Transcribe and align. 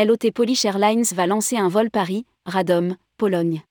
LOT 0.00 0.30
Polish 0.32 0.64
Airlines 0.64 1.06
va 1.12 1.26
lancer 1.26 1.56
un 1.56 1.66
vol 1.66 1.90
Paris, 1.90 2.24
Radom, 2.46 2.94
Pologne. 3.16 3.62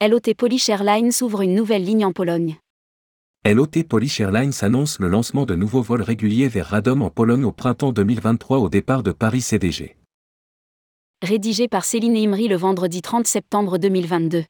LOT 0.00 0.32
Polish 0.38 0.68
Airlines 0.68 1.10
ouvre 1.22 1.40
une 1.40 1.56
nouvelle 1.56 1.82
ligne 1.82 2.04
en 2.04 2.12
Pologne. 2.12 2.56
LOT 3.44 3.82
Polish 3.88 4.20
Airlines 4.20 4.52
annonce 4.60 5.00
le 5.00 5.08
lancement 5.08 5.46
de 5.46 5.56
nouveaux 5.56 5.82
vols 5.82 6.02
réguliers 6.02 6.46
vers 6.46 6.66
Radom 6.66 7.02
en 7.02 7.10
Pologne 7.10 7.44
au 7.44 7.50
printemps 7.50 7.90
2023 7.90 8.58
au 8.58 8.68
départ 8.68 9.02
de 9.02 9.10
Paris 9.10 9.40
CDG. 9.40 9.96
Rédigé 11.20 11.66
par 11.66 11.84
Céline 11.84 12.16
Imri 12.16 12.46
le 12.46 12.54
vendredi 12.54 13.02
30 13.02 13.26
septembre 13.26 13.78
2022. 13.78 14.44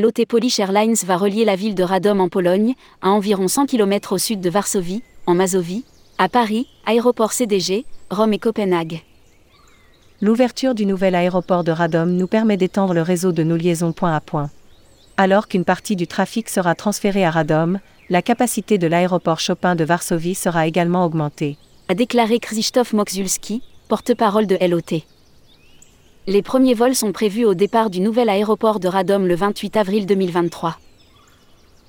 LOT 0.00 0.26
Polish 0.28 0.58
Airlines 0.58 0.96
va 1.06 1.16
relier 1.16 1.44
la 1.44 1.54
ville 1.54 1.76
de 1.76 1.84
Radom 1.84 2.20
en 2.20 2.28
Pologne, 2.28 2.74
à 3.00 3.10
environ 3.10 3.46
100 3.46 3.66
km 3.66 4.14
au 4.14 4.18
sud 4.18 4.40
de 4.40 4.50
Varsovie, 4.50 5.02
en 5.26 5.34
Mazovie, 5.34 5.84
à 6.18 6.28
Paris, 6.28 6.66
aéroport 6.84 7.32
CDG, 7.32 7.84
Rome 8.10 8.32
et 8.32 8.40
Copenhague. 8.40 9.02
L'ouverture 10.20 10.74
du 10.74 10.84
nouvel 10.84 11.14
aéroport 11.14 11.62
de 11.62 11.70
Radom 11.70 12.10
nous 12.10 12.26
permet 12.26 12.56
d'étendre 12.56 12.92
le 12.92 13.02
réseau 13.02 13.30
de 13.30 13.44
nos 13.44 13.56
liaisons 13.56 13.92
point 13.92 14.16
à 14.16 14.20
point. 14.20 14.50
Alors 15.16 15.46
qu'une 15.46 15.64
partie 15.64 15.94
du 15.94 16.08
trafic 16.08 16.48
sera 16.48 16.74
transférée 16.74 17.24
à 17.24 17.30
Radom, 17.30 17.78
la 18.10 18.20
capacité 18.20 18.78
de 18.78 18.88
l'aéroport 18.88 19.38
Chopin 19.38 19.76
de 19.76 19.84
Varsovie 19.84 20.34
sera 20.34 20.66
également 20.66 21.04
augmentée. 21.04 21.56
A 21.88 21.94
déclaré 21.94 22.40
Krzysztof 22.40 22.94
Mokzulski, 22.94 23.62
porte-parole 23.88 24.48
de 24.48 24.56
LOT. 24.60 25.04
Les 26.26 26.40
premiers 26.40 26.72
vols 26.72 26.94
sont 26.94 27.12
prévus 27.12 27.44
au 27.44 27.52
départ 27.52 27.90
du 27.90 28.00
nouvel 28.00 28.30
aéroport 28.30 28.80
de 28.80 28.88
Radom 28.88 29.26
le 29.26 29.34
28 29.34 29.76
avril 29.76 30.06
2023. 30.06 30.78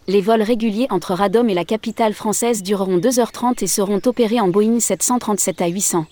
Les 0.08 0.20
vols 0.20 0.42
réguliers 0.42 0.88
entre 0.90 1.14
Radom 1.14 1.48
et 1.48 1.54
la 1.54 1.64
capitale 1.64 2.14
française 2.14 2.62
dureront 2.62 2.98
2h30 2.98 3.64
et 3.64 3.68
seront 3.68 4.02
opérés 4.06 4.42
en 4.42 4.50
Boeing 4.50 4.82
737 4.82 5.62
à 5.62 5.68
800. 5.68 6.06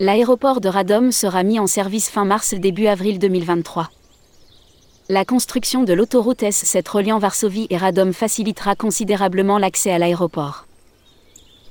L'aéroport 0.00 0.60
de 0.60 0.68
Radom 0.68 1.12
sera 1.12 1.44
mis 1.44 1.60
en 1.60 1.68
service 1.68 2.10
fin 2.10 2.24
mars 2.24 2.52
début 2.52 2.88
avril 2.88 3.20
2023. 3.20 3.90
La 5.08 5.24
construction 5.24 5.84
de 5.84 5.92
l'autoroute 5.92 6.42
S7 6.42 6.88
reliant 6.90 7.20
Varsovie 7.20 7.68
et 7.70 7.76
Radom 7.76 8.12
facilitera 8.12 8.74
considérablement 8.74 9.58
l'accès 9.58 9.92
à 9.92 9.98
l'aéroport. 9.98 10.66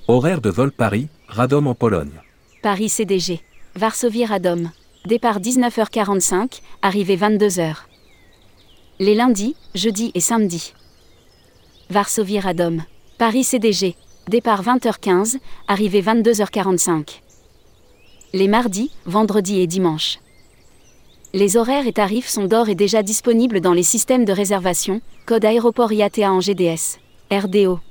Horaire 0.07 0.39
de 0.39 0.49
vol 0.49 0.71
Paris, 0.71 1.09
Radom 1.27 1.67
en 1.67 1.75
Pologne. 1.75 2.21
Paris 2.61 2.87
CDG. 2.87 3.41
Varsovie 3.75 4.25
Radom. 4.25 4.69
Départ 5.05 5.41
19h45, 5.41 6.61
arrivée 6.81 7.17
22h. 7.17 7.75
Les 8.99 9.15
lundis, 9.15 9.57
jeudis 9.75 10.11
et 10.15 10.21
samedis. 10.21 10.73
Varsovie 11.89 12.39
Radom. 12.39 12.83
Paris 13.17 13.43
CDG. 13.43 13.97
Départ 14.29 14.63
20h15, 14.63 15.39
arrivée 15.67 16.01
22h45. 16.01 17.19
Les 18.31 18.47
mardis, 18.47 18.91
vendredis 19.05 19.59
et 19.59 19.67
dimanches. 19.67 20.19
Les 21.33 21.57
horaires 21.57 21.85
et 21.85 21.91
tarifs 21.91 22.29
sont 22.29 22.45
d'or 22.45 22.69
et 22.69 22.75
déjà 22.75 23.03
disponibles 23.03 23.59
dans 23.59 23.73
les 23.73 23.83
systèmes 23.83 24.23
de 24.23 24.31
réservation, 24.31 25.01
code 25.25 25.43
aéroport 25.43 25.91
IATA 25.91 26.31
en 26.31 26.39
GDS. 26.39 26.99
RDO. 27.29 27.81